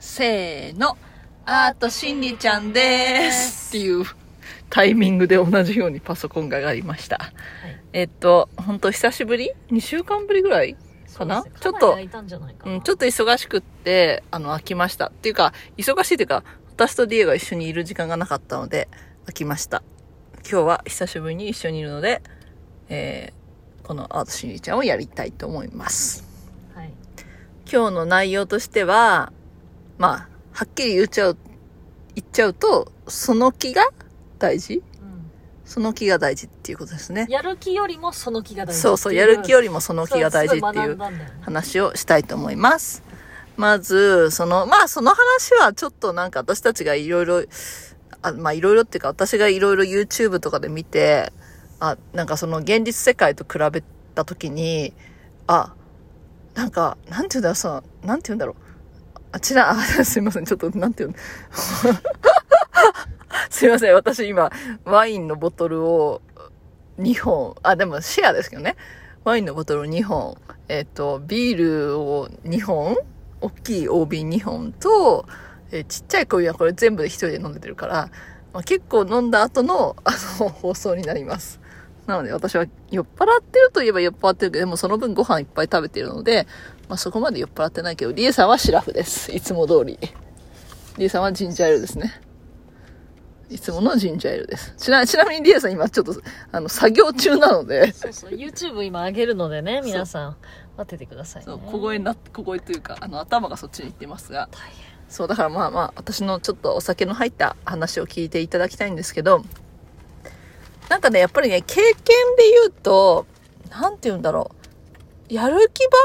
[0.00, 0.96] せーの、
[1.44, 4.04] アートしんりちゃんです っていう
[4.70, 7.32] タイミングで同じようにパソコンが上がりました。
[7.92, 10.74] えっと、本当久しぶり ?2 週間ぶりぐらい
[11.14, 11.44] かな？
[11.60, 11.98] ちょっと、
[12.64, 15.08] うん、ちょっと忙しくって、あの、飽きました。
[15.08, 18.88] っていうか、忙しいっていうか、私とディエが一緒にいる時間がなかったので、
[19.26, 19.82] 飽きました。
[20.50, 22.22] 今日は久しぶりに一緒にいるので、
[22.88, 26.24] えー、このアートしんりちゃんをやりたいと思います。
[26.74, 26.90] はい
[27.70, 29.32] 今日の内容としては、
[30.00, 31.36] まあ、はっきり言っちゃう、
[32.14, 33.86] 言っちゃうと、その気が
[34.38, 34.76] 大事？
[34.76, 34.82] うん
[35.66, 37.26] その気が大事っていうことですね。
[37.28, 43.02] やる気よりもその気が大事そうそう、やる気よりもそのの気が大事っていうね、話をしたいと思います。
[43.58, 47.42] まず、その、まあその話はちょっとなんか私たちがいろいろ、
[48.22, 51.30] あまあいろいろっていうか私がいろいろ YouTube とかで見て、
[51.78, 54.94] あ、なんかその現実世界と比べたときに、
[55.46, 55.74] あ、
[56.54, 58.69] なんか、なんていうんだろう、その、なんていうんだろう。
[59.32, 61.14] あちら、あ、すいません、ちょっと、なんていうん
[63.48, 64.50] すいません、私今、
[64.84, 66.20] ワインのボトルを
[66.98, 68.76] 2本、あ、でもシェアですけどね。
[69.22, 70.36] ワインのボトルを2本、
[70.68, 72.96] えっ、と、ビールを2本、
[73.40, 75.26] 大きい大瓶2本と、
[75.70, 78.10] えーちっちゃい小瓶はこれ全部で一人で飲んでてるから、
[78.52, 81.60] まあ、結構飲んだ後の、あの、 放送になります。
[82.06, 86.46] なので私は酔っ払ってるといえば酔っ払ってるけど、でもその分ご飯いっぱい食べてるので、
[86.90, 89.30] まあそこまで酔っ払ってないけど、リエさんはシラフです。
[89.30, 89.96] いつも通り。
[90.98, 92.20] リエさんはジンジャーエールですね。
[93.48, 94.74] いつものジンジャーエールです。
[94.76, 100.36] ちな、ちなみにリエさん今ちょっと、あの、作業中なので、そうそう YouTube 今上げるのでね皆さん
[100.76, 104.72] 待っててくださいねそう、小声にな小声というか、あの、頭がそっちに行ってますが、大変
[105.08, 109.44] そう、だからまあまあ、私のちょっとお酒の入った話を聞いていただきたいんですけど、
[110.88, 113.26] なんかね、やっぱりね、経験で言うと、
[113.70, 114.50] なんて言うんだろ
[115.30, 115.32] う。
[115.32, 115.98] やる気ば、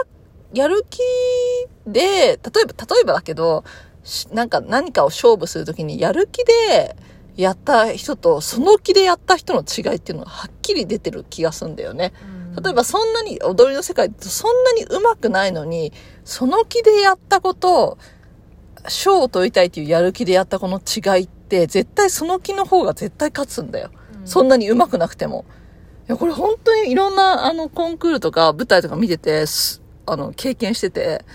[0.55, 0.99] やる気
[1.85, 3.63] で、例えば、例えばだけど、
[4.03, 6.95] しなんか何かを勝負するときに、やる気で
[7.35, 12.13] やった人と、その気でやった人の違いっていうのがはっきり出てる気がするんだよね。
[12.63, 15.91] 例えばそんなに踊りの世界ってそんなに上手くないのに、
[16.23, 17.97] その気でやったこと、
[18.87, 23.89] 賞を取りたいっていうやる気でやったこの違いって、絶対その気の方が絶対勝つんだよ。
[24.23, 25.43] そんなに上手くなくても。
[26.07, 31.25] いや、これ本当にいろんなあのコンクールとか舞台とか見てて、すあの、経験してて、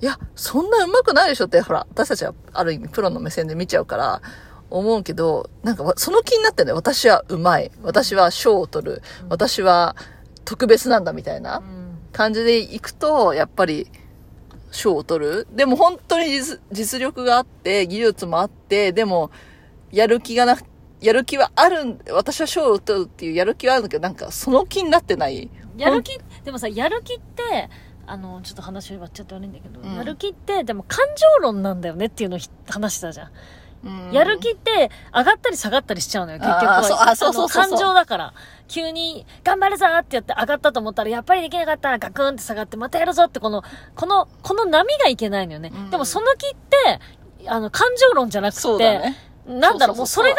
[0.00, 4.22] いや、そんな上手くないでしょって、ほら、私たちはある意味プロの目線で見ちゃうから、
[4.70, 7.70] 思うけど、なんかわその気になってね、私は上手い。
[7.82, 9.02] 私は賞を取る。
[9.28, 9.96] 私は
[10.44, 11.58] 特別なんだみたいな。
[11.58, 11.80] うん
[12.12, 13.86] 感じでいくと、やっぱり、
[14.70, 15.48] 賞を取る。
[15.52, 19.30] でも本当に実実力があって、技術もあって、でも、
[19.90, 20.64] やる気がなく、
[21.00, 25.50] やる気はあるん、私は賞を取るっていうやる気はあるんだけど、なんかその気になってない。
[25.76, 27.70] やる気でもさやる気って
[28.06, 33.30] あのちょっと話割っちゃって悪いんだけど、うんやる気ってでも感情論なんだよねっていうのをひ話したじゃん
[33.84, 36.78] うんやる気って上がったり下がったりしちゃうのよ、結局は。
[36.78, 38.34] あーそうあそうそうそうそう感情だから。
[38.68, 43.62] 急に、頑張るぞってやって上がったと思ったら、やっぱりできなかったらガクンって下がって、またやるぞってこの、
[43.94, 45.72] この、この波がいけないのよね。
[45.74, 47.00] うんでもその気って、
[47.48, 49.16] あの、感情論じゃなくて、そうだね。
[49.58, 50.38] なんだろう、もそうそれが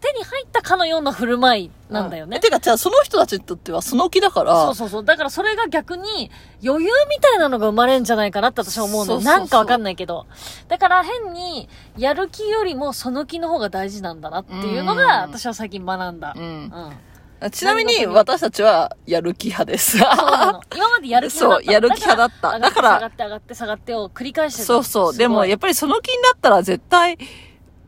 [0.00, 2.40] 手に入ったかのような振る舞いなんだよねう。
[2.40, 5.04] てか、じゃあその人たちにとってはその気だから、そうそうそう。
[5.04, 6.30] だからそれが逆に
[6.64, 9.20] 余裕みたいなのが生まれんじゃないかなって私は思うの。
[9.20, 10.26] なんかわかんないけど。
[10.68, 16.34] だから変にやる気よりもその気の方が大事なんだなっていうのうんが私は最近学んだ。
[16.36, 16.64] ううん。
[16.66, 17.50] ん。
[17.50, 19.98] ちなみに私たちはやる気派です。
[19.98, 20.60] そうなの。
[20.74, 21.64] 今までやる気派だった。
[21.66, 25.16] そうやる気派だっただから、上がって上がって下がってを繰り返してたそうそう。
[25.16, 27.18] でも、ややっぱりその気になったら絶対、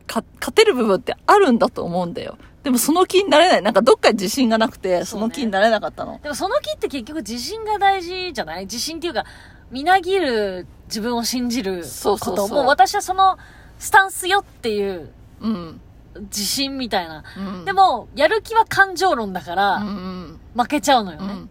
[0.07, 2.37] か、勝てる部分ってあるんだと思うんだよ。
[2.63, 3.61] でもその気になれない。
[3.61, 6.19] なんかどっかに自信がなくて、その気になれなかったの。
[6.23, 8.63] でもその気って結局自信が大事じゃない？
[8.63, 9.25] 自信っていうか、
[9.71, 11.87] みなぎる自分を信じること。
[11.87, 13.37] そうそうそうもう私はその
[13.77, 15.11] スタンスよっていう
[15.41, 15.81] うん。
[16.17, 17.25] 自信みたいな。
[17.37, 17.65] うん。
[17.65, 20.39] でも、やる気は感情論だから、うんうん。
[20.55, 21.33] 負けちゃうのよね。
[21.33, 21.49] うん。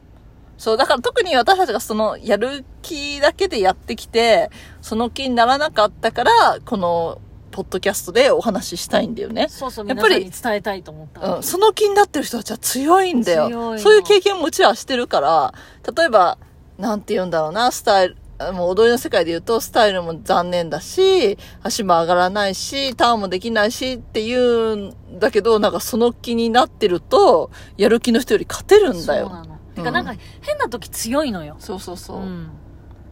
[0.56, 4.50] そう、だから特に私たちがその、やる気だけでやってきて、
[4.80, 6.30] その気にならなかったから、
[6.64, 7.20] この、
[7.54, 9.46] ポッドキャストでお話ししたいんだよね。
[9.48, 11.36] そうそう、やっぱり伝えたいと思った。
[11.36, 13.78] うん、その気になってる人たちは強いんだよ。
[13.78, 15.54] そういう経験もうちらはしてるから、
[15.96, 16.36] 例えば、
[16.78, 29.28] なんて言うんだろうな、スタイル、あもう踊りの世界で言うと、スタイルも残念だし、足も上がらないし、ターンもできないしっていうんだけど、なんかその気になってると、やる気の人より勝てるんだよ。
[29.28, 29.58] そうなの。
[29.76, 31.54] てか、なんか、変な時強いのよ。
[31.60, 32.20] そうそうそう。
[32.20, 32.50] ん。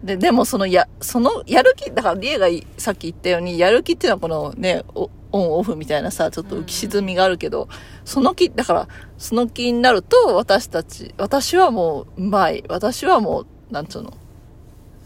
[0.02, 7.68] で、でもそのや、その、やる気、だからリエがいさっき言ったように、やる気っていうのはこのね、おオンオフみたいなさ、ちょっと浮き沈みがあるけど、
[8.04, 12.64] その気、だから、その気になると、私たち、私はもう、うまい。
[12.68, 14.12] 私はもう、なんつうの、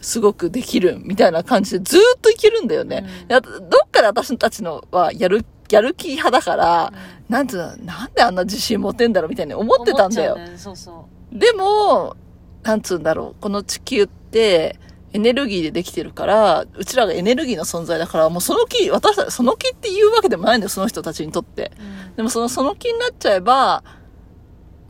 [0.01, 3.05] すごくできるみたいな感じでずーっといけるんだよね。
[3.29, 3.39] うん
[3.69, 6.93] どっかで私たちのはやる、やる気派だから、
[7.29, 10.37] なんつうの、なんであんな自信持てんだろうみたいに思ってたんだよ。
[10.37, 12.17] ねそうそでも、
[12.63, 14.79] なんつうんだろう、この地球って、
[15.17, 21.73] エネルギーでできてるから、うちらがエネルギーの存在だから、もうその気、私たち、その気っていうわけでもないんだよ、その人たちにとって。
[21.79, 21.83] う。
[21.83, 23.83] うんでもその、その気になっちゃえば、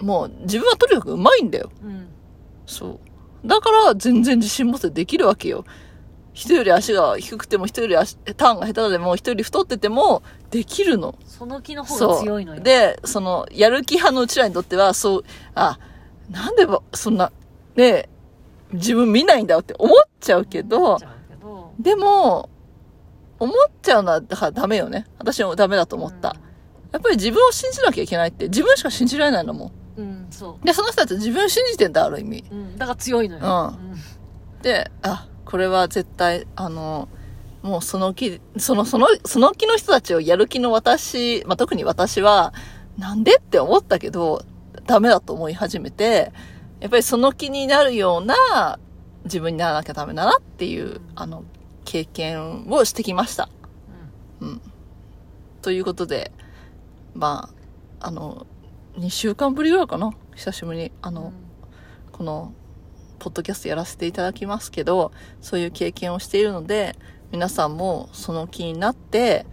[0.01, 1.71] もう自分はとにかく上手いんだよ。
[1.83, 2.09] うん。
[2.67, 3.01] そ
[3.45, 3.49] う。
[3.49, 5.65] だから全然自信持ってできるわけよ。
[6.33, 11.17] 人より足が低くても、人より足、ターンが下手でも、人より太ってても、できるの。
[11.27, 12.61] その気の方がそ強いのよ。
[12.61, 12.65] う。
[12.65, 15.25] で、その、やる気派のうちらにとっては、そう、
[15.55, 15.79] あ、
[16.31, 17.33] なんでば、そんな、
[17.77, 18.09] ねえ
[18.73, 20.99] 自分見ないんだって思っちゃうけ思ど
[21.79, 22.49] でも、
[23.39, 25.07] 思っちゃうのは、だからダメよね。
[25.19, 26.37] 私もダメだと思った。
[26.93, 29.73] やっぱり自分を信じなきゃいけないって、自分しか信じられないんだもん。
[29.99, 32.45] うん、うん、そで、その人たち自分を信じてんだ、ある意味。
[32.51, 32.55] う。
[32.55, 33.75] うん、だから強いのよ。
[33.79, 37.09] うで、あ、これは絶対、あの、
[37.63, 42.55] もうその気、その、その、その気の人たちをやる気の私、まあ、特に私は、
[42.97, 44.43] なんでって思ったけど、
[44.87, 46.33] ダメだと思い始めて、
[46.81, 48.79] やっぱりその気になるような
[49.25, 51.45] 自分にならなきゃダメだなっていう、あの、
[51.85, 53.49] 経験をしてきました。
[54.41, 54.61] うん。
[55.63, 56.33] ということで、
[57.15, 57.51] ま
[58.01, 58.47] あ、あの、
[58.99, 61.33] 2週間ぶりぐらいかな久しぶりに、あの、
[62.13, 62.53] この、
[63.19, 66.95] ポッドキャストやらせていただきますけど、そういう経験をしているので、
[67.33, 69.47] 皆さんもその気になって、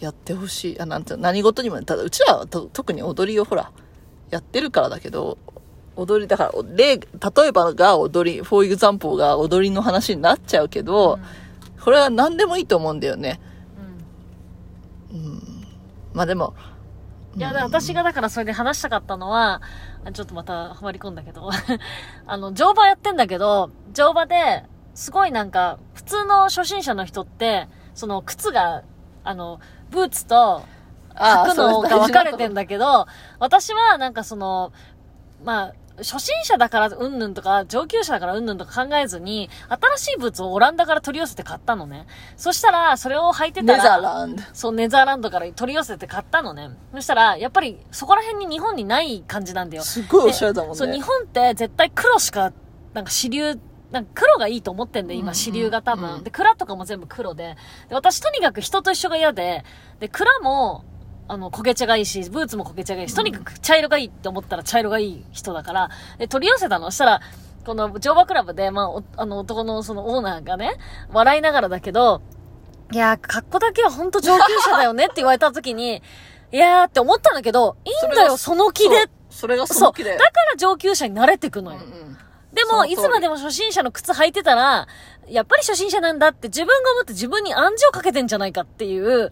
[0.00, 0.80] やってほしい。
[0.80, 3.72] あ、なんていうの何事にも、ただ、うちらはと特に踊りをほら、
[4.30, 5.38] やってるからだけど、
[5.96, 7.00] 踊り、だから、例、例
[7.46, 11.18] えばが踊り、フォーイグザンポーが踊りの話になっちゃうけど、
[11.82, 13.40] これは何でもいいと思うんだよね。
[15.12, 15.42] うんうんうん。
[16.12, 16.54] まあでも、
[17.36, 19.60] いや、で私がだからそれで話したかったのは、
[20.04, 21.50] あちょっとまたはまり込んだけど、
[22.26, 24.64] あの、乗馬やってんだけど、乗馬で、
[24.94, 28.82] すごいなんか、普通の初心者の人って、その靴が、
[29.24, 29.60] あの、
[29.90, 30.62] ブーツと、
[31.14, 32.62] 履くのが分かれてんだ。
[32.62, 33.06] だけど、
[33.38, 34.72] 私はなんかその、
[35.44, 39.48] まあ、初心者だからうんぬんとか、上級者だからうんぬんとか考えずに、
[39.96, 42.06] 新しいブーツをオランダから取り寄せて買ったのね。
[42.36, 44.42] そしたら、それを履いてたら、ネザーランド。
[44.52, 46.70] そう、ネザーランドから取り寄せて買ったのね。
[46.92, 49.82] そしたら、やっぱりそこら辺に日本にない感じなんだよ。
[49.82, 50.76] すごいおしゃれだもんね。
[50.76, 52.52] そう、日本って絶対黒しか、
[52.92, 53.58] なんか主流、
[53.90, 56.16] なんか黒がいいと思ってんで、今、うんうん主流が多分。
[56.16, 57.56] うんで、蔵とかも全部黒で。
[57.88, 59.64] で、私とにかく人と一緒が嫌で、
[60.00, 60.84] で、蔵も、
[61.28, 66.86] あの、焦げ茶がいいし、ブーツも焦げ茶がいいし、とにかく茶色がいいって思ったら茶色がいい人だから、で、取り寄せたの。
[66.86, 67.20] そしたら、
[67.64, 70.76] この乗馬クラブで、まあ、おあの、男のそのオーナーがね、
[71.12, 72.22] 笑いながらだけど、
[72.92, 76.02] いやー、格好だけは本当上級者だよねって言われた時に、
[76.52, 79.08] いやーって思ったんだけど、いいんだよ、その気で。
[79.30, 79.84] それがそ。
[79.84, 80.16] の気で。
[80.16, 81.80] だから上級者に慣れてくのよ。
[81.84, 82.16] うんうん
[82.56, 84.88] でも、いつまでも初心者の靴履いてたら、
[85.28, 89.30] やっぱり初心者なんだって自分が思って自分に暗示をかけてんじゃないかっていう、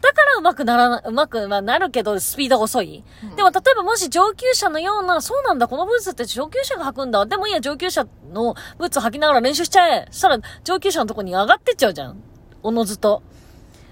[0.00, 3.02] だから上手くならな、上手くはなるけど、スピードが遅い？
[3.34, 7.24] でも、例えばもし上級者のような、そうなんだ、このブーツって上級者が履くんだ。
[7.26, 10.06] でもいいや、上級者のブーツ履きながら練習しちゃえ。
[10.10, 12.22] そしたら、上級者のとこに上がってっちゃうじゃん。
[12.62, 13.22] おのずと。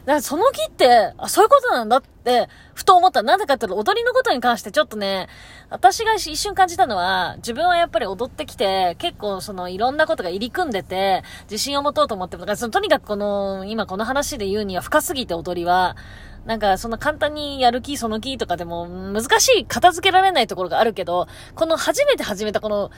[0.04, 3.22] だからその木って、あ、そういうことなんだって、ふと思った。
[3.22, 5.28] なぜかっていうと、踊りのことに関してちょっとね、
[5.70, 15.96] 私が一瞬感じたのは、自分はやっぱり踊ってきて、結構そのいろんなことが入り組んでて、自信を持とうと思ってだから、そのとにかくこの、今この話で言うには深すぎて踊りは、
[16.44, 22.90] なんかそんな簡単にやる気、その気とかでも難しい、片付けられないところがあるけど、この初めて始めたこの、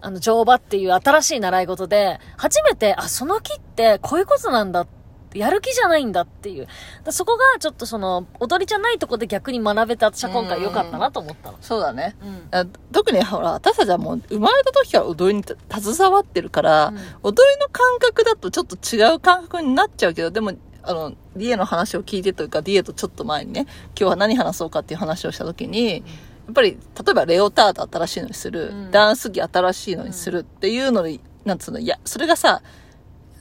[0.00, 6.68] あの、乗馬っていう新しい習い事で、初めて、あ、その木ってこういうことなんだって、やる気じゃないんだっていう。
[7.04, 11.58] だそこがちょっとその、踊りじゃないとこで逆に学べて私は今回良かったなと思ったの。
[11.60, 12.16] そうだね。
[12.22, 12.48] うん。
[12.50, 20.52] あ特にほら、私たちはもう生まれた時から踊りに携わってるから、うん踊りの感覚だとちょっと違う感覚になっちゃうけど、でも、
[20.82, 26.00] あの、ディエの話を聞いてというか、ディエとちょっと前にね、今日は何話そうかっていう話をした時に、や
[26.50, 32.62] っぱり、例えばレオタード新しいのにする、うんダンス着新しいのにするっていうのに、なんつうの、いや、それがさ、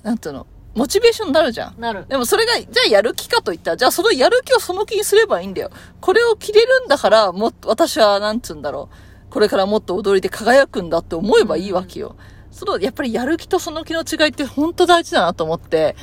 [0.01, 1.79] なんつうの、モチベーションになるじゃん。
[1.79, 2.05] なる。
[2.07, 5.71] でもそれが、じゃあやる気かといったら、じゃあそのやる気をその気にすればいいんだよ。
[6.01, 9.33] これを着れるんだから、もっと、私は、なんつうんだろう。
[9.33, 12.15] これからもっと踊りで輝くんだって思えばいいわけよ。
[12.51, 15.95] その、やっぱりやる気とその気の違いって本当大事だなと思って、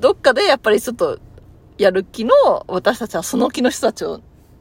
[0.00, 1.18] どっかでやっぱりちょっと、
[1.78, 2.32] やる気の
[2.68, 4.20] 私たちはその気の人たちを、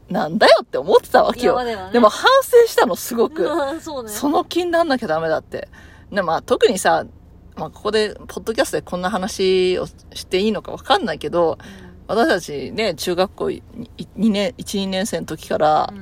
[0.10, 1.58] なんだよって思ってたわけよ。
[1.63, 3.44] ではねでも反省したの、すごく。
[3.46, 4.10] う んそうね。
[4.10, 5.68] その気になんなきゃダメだって。
[6.12, 7.06] で、まあ特にさ、
[7.56, 11.58] まあここで、ポッドキャストでこんな話をしていいのかわかんないけど、
[12.08, 13.62] 私たちね、中学校2
[14.18, 15.94] 年、1、2年生の時から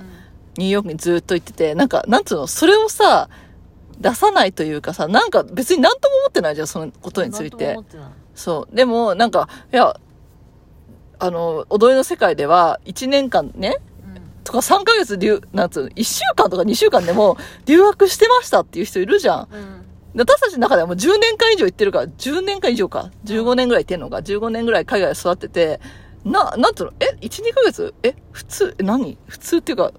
[0.57, 3.29] ニューヨークにずっと行ってて、なんか、なんつうの、それをさ、
[3.99, 7.79] 出さないというかさ、なんか別に何とも思ってないじゃん、そのことについてて
[8.35, 8.75] そう。
[8.75, 9.95] でも、なんか、いや、
[11.19, 13.77] あの、踊りの世界では、1年間ね、
[14.43, 19.47] とか3ヶ月留、なんつうの、1週間とか2週間でも留学してましたっていう人いるじゃん。
[19.51, 19.82] うん。
[20.15, 23.11] 私たちの中ではもう10年間以上行ってるから、10年間以上か。
[23.25, 24.17] 15年ぐらい行ってんのか。
[24.17, 25.79] 15年ぐらい海外で育ってて、
[26.23, 27.93] な、なんつうの、え ?1、2ヶ月？
[28.03, 28.15] え？
[28.31, 29.17] 普通、え何？
[29.27, 29.91] 普通っていうか、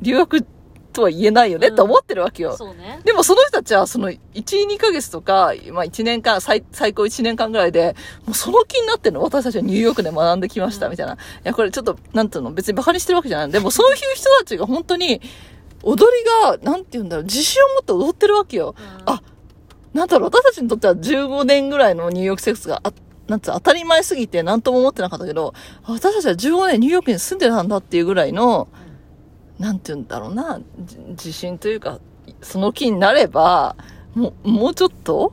[0.00, 0.46] 留学
[0.92, 2.56] とは言えないよね、うんって思ってるわけよ。
[2.56, 3.00] そうね。
[3.04, 7.96] でもその人たちはその1、2ヶ月とか、まあ1年間、最最高1年間ぐらいで、
[8.26, 9.22] もうその気になってるの。
[9.22, 11.14] 私たちはニューヨークで学んできました、みたいな。
[11.14, 13.50] いや、これちょっと、なんていうの、別に馬鹿にしてるわけじゃない。
[13.50, 15.20] でもそういう人たちが本当に、
[15.82, 18.74] 踊りが、なんて言うんだろう、自信を持って踊ってるわけよ。
[18.78, 19.22] うんあ、
[19.92, 22.92] なんだろう、私たちにとっては15年ぐらいのニューヨーク生活が、あ
[23.28, 28.68] なんつうの当たり前すぎて何とも思ってなかったけど、あ私たちは15年ニューヨークに住んでたんだっていうぐらいの、
[29.58, 32.00] なんて言うんだろうな、じ自信というか、
[32.40, 33.76] その気になれば、
[34.14, 35.32] もう、もうちょっと、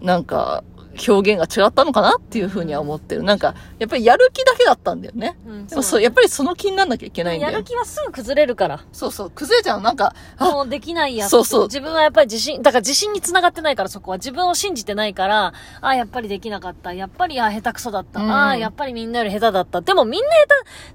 [0.00, 0.06] うん。
[0.06, 0.62] なんか、
[1.08, 3.22] 表現が違ったのかなっていうふうには思ってる。
[3.22, 5.36] なんか、やっぱりやる気だけだったんだよね。
[5.46, 5.66] うん。
[5.66, 7.64] でもそう、やっぱりその気にならなきゃいけないんだよやる。
[7.64, 8.84] 気はすぐ崩れるから。
[8.92, 9.80] そうそう、崩れちゃう。
[9.80, 14.18] なんか、あ、もうできないやそうそう自分はやっぱり自信、だから自信につながってないからそこは。
[14.18, 15.52] 自分を信じてないから、あ
[15.88, 16.92] あ、やっぱりできなかった。
[16.92, 18.20] やっぱり、ああ、下手くそだった。
[18.20, 19.80] うんああ、やっぱりみんなより下手だった。
[19.80, 20.28] でもみんな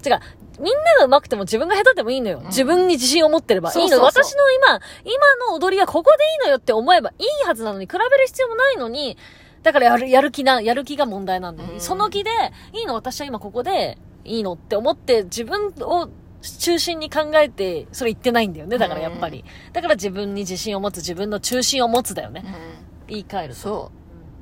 [0.02, 0.20] 手、違う、
[0.60, 2.40] みんなが上手くても自分が下手でもいいのよ。
[2.46, 3.80] 自分に自信を持ってればいいの。
[3.80, 9.16] そうそうそう私の今、今の踊りはここでいいのよって思えばいいはずなのに、比べる必要もないのに、
[9.68, 11.72] だからやる、やる気な、やる気が問題なんだよ。
[11.74, 12.30] うんその気で、
[12.72, 16.08] いいの、私は今ここで、いいのって思って、自分を
[16.58, 18.78] 中心に考えて、それ言ってないんだよね。
[18.78, 19.44] だからやっぱり。
[19.74, 22.44] だから自分に自信を持つ、自分の中心を持つだよね。
[23.08, 23.60] 言い換えると。
[23.60, 23.92] そ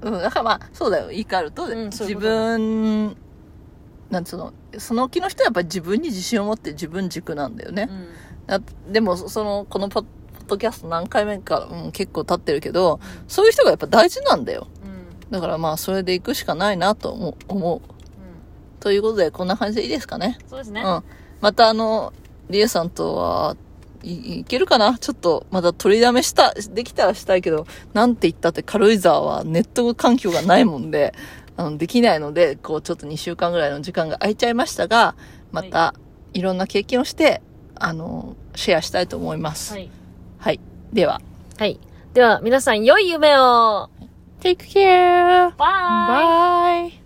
[0.03, 0.11] う。
[0.11, 1.09] うん、だからまあ、そうだよ。
[1.09, 3.17] 言い換えると、うん自分、
[4.11, 7.89] なんつうの、その気の人はやっぱり自分に自信を持って自分軸なんだよね。
[7.91, 8.09] うん。
[8.47, 8.61] だ
[8.93, 10.05] でも、その、このポッ
[10.47, 14.69] ドキャスト何回目か、うん、結構経ってるけど、そういう人がやっぱ大事なんだよ。
[14.85, 14.96] うん。
[15.31, 17.11] だからまあ、それで行くしかないなと
[17.49, 17.97] 思う。
[18.81, 20.39] ということで、こんな感じでいいですかね。
[20.47, 20.81] そうですね。
[20.81, 21.03] うん。
[21.41, 22.13] またあの、
[22.49, 23.57] リエさんとは、
[24.05, 24.97] いいけるかな？
[24.99, 31.13] ちょっと、まだ取りだめした、できたらしたいけど、なんて言ったって軽井沢はネット環境がないもんで、
[31.57, 35.17] あの、できないので、こう、ちょっと2週間ぐらいの時間が空いちゃいましたが、
[35.51, 35.95] また、
[36.35, 37.43] いろんな経験をして、
[37.75, 39.73] あの、シェアしたいと思います。
[39.73, 39.91] はい。
[40.39, 40.61] はい。
[40.93, 41.21] では、
[41.59, 41.81] はい。
[42.13, 43.91] では、皆さん、良い夢を
[44.47, 45.51] Take care!
[45.57, 47.06] バイ Bye!